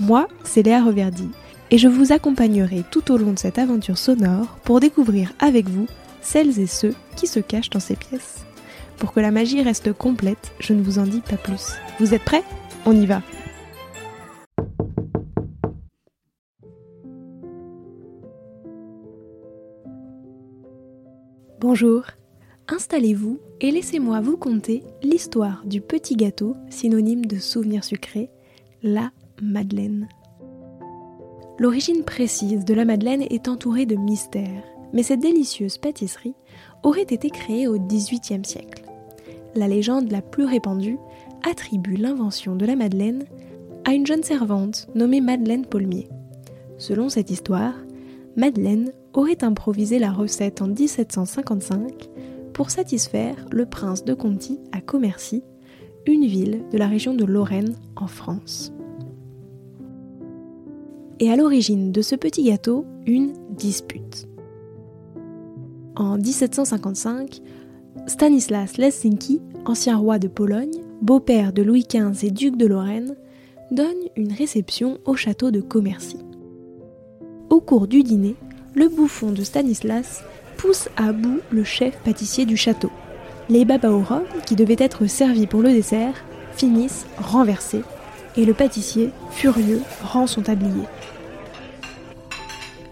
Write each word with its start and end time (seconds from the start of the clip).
Moi, 0.00 0.28
c'est 0.44 0.62
Léa 0.62 0.82
Reverdy, 0.82 1.28
et 1.70 1.76
je 1.76 1.86
vous 1.86 2.10
accompagnerai 2.10 2.84
tout 2.90 3.12
au 3.12 3.18
long 3.18 3.34
de 3.34 3.38
cette 3.38 3.58
aventure 3.58 3.98
sonore 3.98 4.46
pour 4.64 4.80
découvrir 4.80 5.34
avec 5.38 5.68
vous 5.68 5.86
celles 6.22 6.58
et 6.58 6.66
ceux 6.66 6.94
qui 7.16 7.26
se 7.26 7.38
cachent 7.38 7.68
dans 7.68 7.80
ces 7.80 7.96
pièces. 7.96 8.46
Pour 8.96 9.12
que 9.12 9.20
la 9.20 9.30
magie 9.30 9.62
reste 9.62 9.92
complète, 9.92 10.52
je 10.58 10.72
ne 10.72 10.82
vous 10.82 10.98
en 10.98 11.04
dis 11.04 11.20
pas 11.20 11.36
plus. 11.36 11.74
Vous 11.98 12.14
êtes 12.14 12.24
prêts? 12.24 12.42
On 12.86 12.98
y 12.98 13.04
va 13.04 13.22
Bonjour, 21.60 22.04
installez-vous 22.68 23.38
et 23.60 23.70
laissez-moi 23.70 24.22
vous 24.22 24.38
conter 24.38 24.82
l'histoire 25.02 25.62
du 25.66 25.82
petit 25.82 26.16
gâteau, 26.16 26.56
synonyme 26.70 27.26
de 27.26 27.36
souvenir 27.36 27.84
sucré, 27.84 28.30
la 28.82 29.10
Madeleine. 29.42 30.08
L'origine 31.58 32.04
précise 32.04 32.64
de 32.64 32.74
la 32.74 32.84
Madeleine 32.84 33.24
est 33.30 33.48
entourée 33.48 33.86
de 33.86 33.96
mystères, 33.96 34.64
mais 34.92 35.02
cette 35.02 35.20
délicieuse 35.20 35.78
pâtisserie 35.78 36.34
aurait 36.82 37.02
été 37.02 37.30
créée 37.30 37.68
au 37.68 37.78
XVIIIe 37.78 38.44
siècle. 38.44 38.84
La 39.54 39.68
légende 39.68 40.10
la 40.10 40.22
plus 40.22 40.44
répandue 40.44 40.98
attribue 41.48 41.96
l'invention 41.96 42.56
de 42.56 42.66
la 42.66 42.76
Madeleine 42.76 43.24
à 43.84 43.92
une 43.92 44.06
jeune 44.06 44.22
servante 44.22 44.88
nommée 44.94 45.20
Madeleine 45.20 45.66
Paulmier. 45.66 46.08
Selon 46.78 47.08
cette 47.08 47.30
histoire, 47.30 47.74
Madeleine 48.36 48.92
aurait 49.12 49.42
improvisé 49.42 49.98
la 49.98 50.12
recette 50.12 50.62
en 50.62 50.68
1755 50.68 52.08
pour 52.52 52.70
satisfaire 52.70 53.36
le 53.50 53.66
prince 53.66 54.04
de 54.04 54.14
Conti 54.14 54.60
à 54.72 54.80
Commercy, 54.80 55.42
une 56.06 56.26
ville 56.26 56.62
de 56.72 56.78
la 56.78 56.86
région 56.86 57.14
de 57.14 57.24
Lorraine 57.24 57.74
en 57.96 58.06
France 58.06 58.72
et 61.20 61.30
à 61.30 61.36
l'origine 61.36 61.92
de 61.92 62.00
ce 62.02 62.16
petit 62.16 62.44
gâteau 62.44 62.86
une 63.06 63.34
dispute. 63.50 64.26
En 65.94 66.16
1755, 66.16 67.40
Stanislas 68.06 68.78
Leszczynski, 68.78 69.40
ancien 69.66 69.98
roi 69.98 70.18
de 70.18 70.28
Pologne, 70.28 70.80
beau-père 71.02 71.52
de 71.52 71.62
Louis 71.62 71.86
XV 71.86 72.26
et 72.26 72.30
duc 72.30 72.56
de 72.56 72.66
Lorraine, 72.66 73.14
donne 73.70 74.08
une 74.16 74.32
réception 74.32 74.98
au 75.04 75.14
château 75.14 75.50
de 75.50 75.60
Commercy. 75.60 76.16
Au 77.50 77.60
cours 77.60 77.86
du 77.86 78.02
dîner, 78.02 78.34
le 78.74 78.88
bouffon 78.88 79.30
de 79.30 79.42
Stanislas 79.42 80.24
pousse 80.56 80.88
à 80.96 81.12
bout 81.12 81.40
le 81.50 81.64
chef 81.64 81.96
pâtissier 81.98 82.46
du 82.46 82.56
château. 82.56 82.90
Les 83.48 83.64
rhum, 83.64 84.22
qui 84.46 84.56
devaient 84.56 84.76
être 84.78 85.06
servis 85.06 85.46
pour 85.46 85.60
le 85.60 85.72
dessert, 85.72 86.14
finissent 86.54 87.06
renversés 87.18 87.82
et 88.36 88.44
le 88.44 88.54
pâtissier, 88.54 89.10
furieux, 89.30 89.82
rend 90.02 90.26
son 90.26 90.42
tablier. 90.42 90.84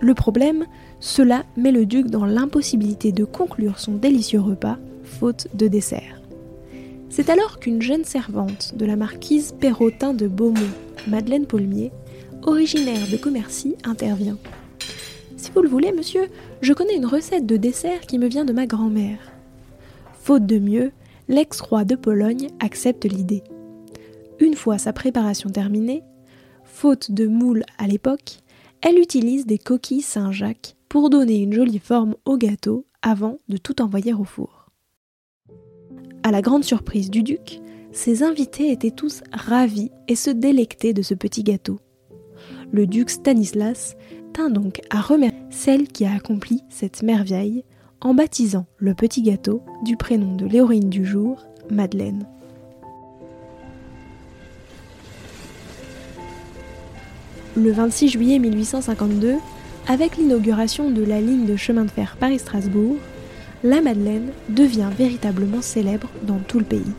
Le 0.00 0.14
problème, 0.14 0.66
cela 1.00 1.44
met 1.56 1.72
le 1.72 1.84
duc 1.84 2.06
dans 2.06 2.24
l'impossibilité 2.24 3.10
de 3.10 3.24
conclure 3.24 3.78
son 3.78 3.94
délicieux 3.94 4.40
repas, 4.40 4.78
faute 5.02 5.48
de 5.54 5.66
dessert. 5.66 6.20
C'est 7.08 7.30
alors 7.30 7.58
qu'une 7.58 7.82
jeune 7.82 8.04
servante 8.04 8.74
de 8.76 8.86
la 8.86 8.94
marquise 8.94 9.54
Perrotin 9.58 10.14
de 10.14 10.28
Beaumont, 10.28 10.60
Madeleine 11.08 11.46
Paulmier, 11.46 11.90
originaire 12.42 13.08
de 13.10 13.16
Commercy, 13.16 13.76
intervient. 13.84 14.38
Si 15.36 15.50
vous 15.52 15.62
le 15.62 15.68
voulez, 15.68 15.92
monsieur, 15.92 16.28
je 16.60 16.72
connais 16.72 16.96
une 16.96 17.06
recette 17.06 17.46
de 17.46 17.56
dessert 17.56 18.00
qui 18.02 18.18
me 18.18 18.28
vient 18.28 18.44
de 18.44 18.52
ma 18.52 18.66
grand-mère. 18.66 19.18
Faute 20.20 20.46
de 20.46 20.58
mieux, 20.58 20.92
l'ex-roi 21.28 21.84
de 21.84 21.96
Pologne 21.96 22.48
accepte 22.60 23.04
l'idée. 23.04 23.42
Une 24.40 24.54
fois 24.54 24.78
sa 24.78 24.92
préparation 24.92 25.50
terminée, 25.50 26.02
faute 26.64 27.10
de 27.10 27.26
moule 27.26 27.64
à 27.78 27.88
l'époque, 27.88 28.40
elle 28.82 28.98
utilise 28.98 29.46
des 29.46 29.58
coquilles 29.58 30.02
Saint-Jacques 30.02 30.76
pour 30.88 31.10
donner 31.10 31.38
une 31.38 31.52
jolie 31.52 31.78
forme 31.78 32.16
au 32.24 32.36
gâteau 32.36 32.86
avant 33.02 33.38
de 33.48 33.56
tout 33.56 33.82
envoyer 33.82 34.14
au 34.14 34.24
four. 34.24 34.70
À 36.22 36.30
la 36.30 36.42
grande 36.42 36.64
surprise 36.64 37.10
du 37.10 37.22
duc, 37.22 37.60
ses 37.92 38.22
invités 38.22 38.70
étaient 38.70 38.90
tous 38.90 39.22
ravis 39.32 39.90
et 40.08 40.14
se 40.14 40.30
délectaient 40.30 40.92
de 40.92 41.02
ce 41.02 41.14
petit 41.14 41.42
gâteau. 41.42 41.78
Le 42.70 42.86
duc 42.86 43.10
Stanislas 43.10 43.96
tint 44.32 44.50
donc 44.50 44.80
à 44.90 45.00
remercier 45.00 45.38
celle 45.50 45.88
qui 45.88 46.04
a 46.04 46.14
accompli 46.14 46.62
cette 46.68 47.02
merveille 47.02 47.64
en 48.00 48.14
baptisant 48.14 48.66
le 48.76 48.94
petit 48.94 49.22
gâteau 49.22 49.62
du 49.84 49.96
prénom 49.96 50.36
de 50.36 50.46
l'héroïne 50.46 50.90
du 50.90 51.04
jour, 51.04 51.44
Madeleine. 51.70 52.26
Le 57.58 57.72
26 57.72 58.08
juillet 58.08 58.38
1852, 58.38 59.34
avec 59.88 60.16
l'inauguration 60.16 60.90
de 60.90 61.02
la 61.02 61.20
ligne 61.20 61.46
de 61.46 61.56
chemin 61.56 61.84
de 61.84 61.90
fer 61.90 62.16
Paris-Strasbourg, 62.20 62.96
la 63.64 63.80
Madeleine 63.80 64.30
devient 64.48 64.90
véritablement 64.96 65.62
célèbre 65.62 66.08
dans 66.22 66.38
tout 66.38 66.58
le 66.58 66.64
pays. 66.64 66.92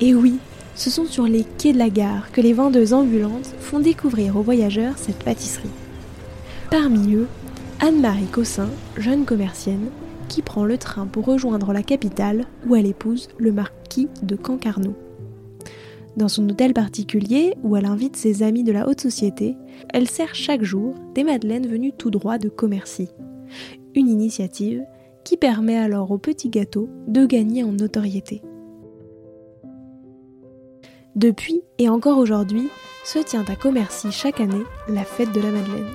Et 0.00 0.14
oui, 0.14 0.38
ce 0.74 0.90
sont 0.90 1.06
sur 1.06 1.24
les 1.24 1.44
quais 1.58 1.72
de 1.72 1.78
la 1.78 1.90
gare 1.90 2.32
que 2.32 2.40
les 2.40 2.52
vendeuses 2.52 2.92
ambulantes 2.92 3.54
font 3.60 3.78
découvrir 3.78 4.36
aux 4.36 4.42
voyageurs 4.42 4.94
cette 4.96 5.22
pâtisserie. 5.22 5.68
Parmi 6.70 7.14
eux, 7.14 7.28
Anne-Marie 7.80 8.26
Cossin, 8.26 8.70
jeune 8.96 9.24
commercienne, 9.24 9.88
qui 10.28 10.42
prend 10.42 10.64
le 10.64 10.78
train 10.78 11.06
pour 11.06 11.26
rejoindre 11.26 11.72
la 11.72 11.82
capitale 11.82 12.46
où 12.66 12.74
elle 12.74 12.86
épouse 12.86 13.28
le 13.38 13.52
marquis 13.52 14.08
de 14.22 14.34
Cancarneau. 14.34 14.96
Dans 16.16 16.28
son 16.28 16.48
hôtel 16.48 16.74
particulier, 16.74 17.54
où 17.62 17.76
elle 17.76 17.86
invite 17.86 18.16
ses 18.16 18.42
amis 18.42 18.62
de 18.62 18.72
la 18.72 18.88
haute 18.88 19.00
société, 19.00 19.56
elle 19.92 20.08
sert 20.08 20.34
chaque 20.34 20.62
jour 20.62 20.94
des 21.14 21.24
madeleines 21.24 21.66
venues 21.66 21.92
tout 21.92 22.10
droit 22.10 22.38
de 22.38 22.48
Commercy. 22.48 23.08
Une 23.94 24.08
initiative 24.08 24.84
qui 25.24 25.36
permet 25.36 25.76
alors 25.76 26.10
au 26.10 26.18
petit 26.18 26.50
gâteau 26.50 26.88
de 27.08 27.26
gagner 27.26 27.64
en 27.64 27.72
notoriété. 27.72 28.42
Depuis 31.16 31.62
et 31.78 31.88
encore 31.88 32.18
aujourd'hui, 32.18 32.68
se 33.04 33.18
tient 33.18 33.44
à 33.48 33.56
Commercy 33.56 34.12
chaque 34.12 34.40
année 34.40 34.64
la 34.88 35.04
fête 35.04 35.32
de 35.32 35.40
la 35.40 35.50
Madeleine. 35.50 35.92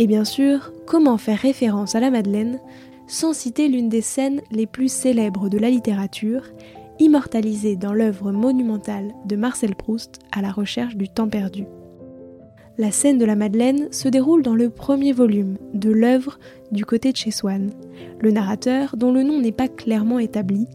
Et 0.00 0.06
bien 0.06 0.24
sûr, 0.24 0.72
comment 0.86 1.18
faire 1.18 1.38
référence 1.38 1.96
à 1.96 2.00
la 2.00 2.10
Madeleine 2.10 2.60
sans 3.08 3.32
citer 3.32 3.68
l'une 3.68 3.88
des 3.88 4.00
scènes 4.00 4.42
les 4.52 4.66
plus 4.66 4.92
célèbres 4.92 5.48
de 5.48 5.58
la 5.58 5.70
littérature, 5.70 6.44
immortalisée 7.00 7.74
dans 7.74 7.92
l'œuvre 7.92 8.30
monumentale 8.30 9.12
de 9.24 9.34
Marcel 9.34 9.74
Proust 9.74 10.20
à 10.30 10.42
la 10.42 10.52
recherche 10.52 10.96
du 10.96 11.08
temps 11.08 11.28
perdu. 11.28 11.64
La 12.76 12.92
scène 12.92 13.18
de 13.18 13.24
la 13.24 13.34
Madeleine 13.34 13.90
se 13.90 14.08
déroule 14.08 14.42
dans 14.42 14.54
le 14.54 14.70
premier 14.70 15.12
volume 15.12 15.56
de 15.74 15.90
l'œuvre 15.90 16.38
du 16.70 16.84
côté 16.84 17.10
de 17.10 17.16
chez 17.16 17.32
Swann. 17.32 17.72
Le 18.20 18.30
narrateur, 18.30 18.96
dont 18.96 19.12
le 19.12 19.24
nom 19.24 19.40
n'est 19.40 19.50
pas 19.50 19.66
clairement 19.66 20.20
établi, 20.20 20.68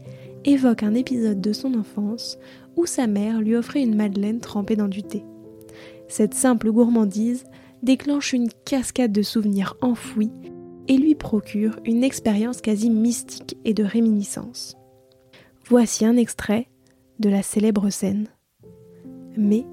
évoque 0.44 0.82
un 0.82 0.92
épisode 0.92 1.40
de 1.40 1.52
son 1.54 1.72
enfance 1.74 2.38
où 2.76 2.84
sa 2.84 3.06
mère 3.06 3.40
lui 3.40 3.56
offrait 3.56 3.82
une 3.82 3.96
madeleine 3.96 4.40
trempée 4.40 4.76
dans 4.76 4.88
du 4.88 5.02
thé. 5.02 5.24
Cette 6.08 6.34
simple 6.34 6.70
gourmandise 6.70 7.44
déclenche 7.84 8.32
une 8.32 8.48
cascade 8.64 9.12
de 9.12 9.22
souvenirs 9.22 9.76
enfouis 9.82 10.32
et 10.88 10.96
lui 10.96 11.14
procure 11.14 11.78
une 11.84 12.02
expérience 12.02 12.60
quasi 12.60 12.90
mystique 12.90 13.56
et 13.64 13.74
de 13.74 13.84
réminiscence. 13.84 14.76
Voici 15.66 16.04
un 16.04 16.16
extrait 16.16 16.68
de 17.20 17.28
la 17.28 17.42
célèbre 17.42 17.90
scène. 17.90 18.28
Mais, 19.36 19.66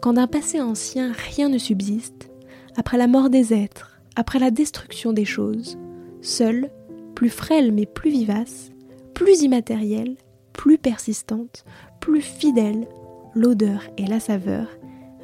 quand 0.00 0.14
d'un 0.14 0.26
passé 0.26 0.60
ancien 0.60 1.12
rien 1.12 1.48
ne 1.48 1.58
subsiste, 1.58 2.30
après 2.76 2.98
la 2.98 3.06
mort 3.06 3.30
des 3.30 3.52
êtres, 3.52 4.00
après 4.14 4.38
la 4.38 4.50
destruction 4.50 5.12
des 5.12 5.24
choses, 5.24 5.78
seule, 6.20 6.70
plus 7.14 7.30
frêle 7.30 7.72
mais 7.72 7.86
plus 7.86 8.10
vivace, 8.10 8.70
plus 9.14 9.42
immatérielle, 9.42 10.16
plus 10.52 10.78
persistante, 10.78 11.64
plus 12.00 12.20
fidèle, 12.20 12.86
l'odeur 13.34 13.82
et 13.96 14.06
la 14.06 14.20
saveur 14.20 14.68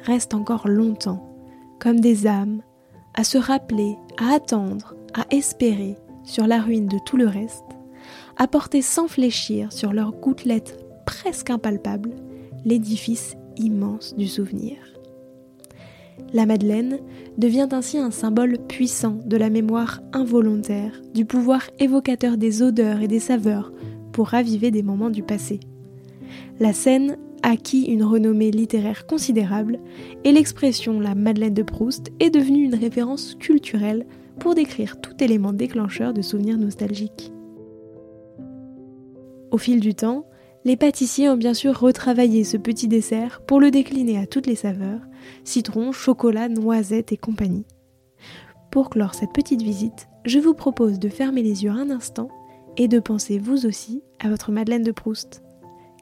restent 0.03 0.33
encore 0.33 0.67
longtemps 0.67 1.34
comme 1.79 1.99
des 1.99 2.27
âmes, 2.27 2.61
à 3.13 3.23
se 3.23 3.37
rappeler, 3.37 3.95
à 4.17 4.33
attendre, 4.33 4.95
à 5.13 5.25
espérer 5.33 5.97
sur 6.23 6.47
la 6.47 6.61
ruine 6.61 6.87
de 6.87 6.97
tout 7.05 7.17
le 7.17 7.27
reste, 7.27 7.63
apporter 8.37 8.81
sans 8.81 9.07
fléchir 9.07 9.71
sur 9.71 9.93
leurs 9.93 10.11
gouttelettes 10.11 10.77
presque 11.05 11.49
impalpables 11.49 12.15
l'édifice 12.65 13.35
immense 13.57 14.15
du 14.15 14.27
souvenir. 14.27 14.77
La 16.33 16.45
Madeleine 16.45 16.99
devient 17.37 17.67
ainsi 17.71 17.97
un 17.97 18.11
symbole 18.11 18.57
puissant 18.67 19.17
de 19.25 19.37
la 19.37 19.49
mémoire 19.49 20.01
involontaire, 20.13 21.01
du 21.13 21.25
pouvoir 21.25 21.61
évocateur 21.79 22.37
des 22.37 22.61
odeurs 22.61 23.01
et 23.01 23.07
des 23.07 23.19
saveurs 23.19 23.71
pour 24.11 24.29
raviver 24.29 24.71
des 24.71 24.83
moments 24.83 25.09
du 25.09 25.23
passé. 25.23 25.59
La 26.59 26.73
scène 26.73 27.17
acquis 27.45 27.83
une 27.83 28.03
renommée 28.03 28.49
littéraire 28.49 29.05
considérable 29.05 29.79
et 30.23 30.31
l'expression 30.31 30.99
la 30.99 31.13
Madeleine 31.13 31.53
de 31.53 31.61
Proust 31.61 32.11
est 32.19 32.31
devenue 32.31 32.63
une 32.63 32.75
référence 32.75 33.35
culturelle 33.35 34.07
pour 34.39 34.55
décrire 34.55 34.99
tout 34.99 35.23
élément 35.23 35.53
déclencheur 35.53 36.11
de 36.11 36.23
souvenirs 36.23 36.57
nostalgiques. 36.57 37.31
Au 39.51 39.59
fil 39.59 39.79
du 39.79 39.93
temps, 39.93 40.25
les 40.65 40.75
pâtissiers 40.75 41.29
ont 41.29 41.37
bien 41.37 41.53
sûr 41.53 41.79
retravaillé 41.79 42.43
ce 42.43 42.57
petit 42.57 42.87
dessert 42.87 43.41
pour 43.45 43.59
le 43.59 43.69
décliner 43.69 44.17
à 44.17 44.25
toutes 44.25 44.47
les 44.47 44.55
saveurs, 44.55 45.01
citron, 45.43 45.91
chocolat, 45.91 46.49
noisettes 46.49 47.11
et 47.11 47.17
compagnie. 47.17 47.67
Pour 48.71 48.89
clore 48.89 49.13
cette 49.13 49.33
petite 49.33 49.61
visite, 49.61 50.07
je 50.25 50.39
vous 50.39 50.55
propose 50.55 50.97
de 50.97 51.09
fermer 51.09 51.43
les 51.43 51.63
yeux 51.63 51.69
un 51.69 51.91
instant 51.91 52.29
et 52.75 52.87
de 52.87 52.99
penser 52.99 53.37
vous 53.37 53.67
aussi 53.67 54.01
à 54.19 54.29
votre 54.29 54.51
Madeleine 54.51 54.83
de 54.83 54.91
Proust. 54.91 55.44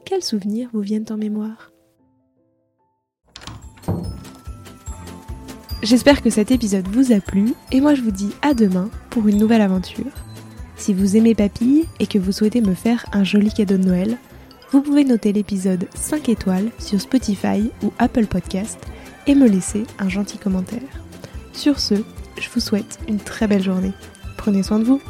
Quels 0.04 0.22
souvenirs 0.22 0.68
vous 0.74 0.82
viennent 0.82 1.06
en 1.10 1.16
mémoire? 1.16 1.72
J'espère 5.82 6.22
que 6.22 6.28
cet 6.28 6.50
épisode 6.50 6.86
vous 6.88 7.12
a 7.12 7.20
plu 7.20 7.54
et 7.72 7.80
moi 7.80 7.94
je 7.94 8.02
vous 8.02 8.10
dis 8.10 8.30
à 8.42 8.52
demain 8.52 8.90
pour 9.08 9.26
une 9.28 9.38
nouvelle 9.38 9.62
aventure. 9.62 10.12
Si 10.76 10.92
vous 10.92 11.16
aimez 11.16 11.34
Papille 11.34 11.86
et 12.00 12.06
que 12.06 12.18
vous 12.18 12.32
souhaitez 12.32 12.60
me 12.60 12.74
faire 12.74 13.06
un 13.12 13.24
joli 13.24 13.50
cadeau 13.50 13.78
de 13.78 13.84
Noël, 13.84 14.18
vous 14.72 14.82
pouvez 14.82 15.04
noter 15.04 15.32
l'épisode 15.32 15.88
5 15.94 16.28
étoiles 16.28 16.70
sur 16.78 17.00
Spotify 17.00 17.70
ou 17.82 17.90
Apple 17.98 18.26
Podcast 18.26 18.78
et 19.26 19.34
me 19.34 19.48
laisser 19.48 19.84
un 19.98 20.10
gentil 20.10 20.36
commentaire. 20.36 20.82
Sur 21.54 21.80
ce, 21.80 21.94
je 22.38 22.50
vous 22.50 22.60
souhaite 22.60 22.98
une 23.08 23.20
très 23.20 23.46
belle 23.46 23.62
journée. 23.62 23.92
Prenez 24.36 24.62
soin 24.62 24.80
de 24.80 24.84
vous. 24.84 25.00